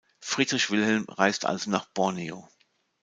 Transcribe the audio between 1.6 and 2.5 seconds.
nach Borneo.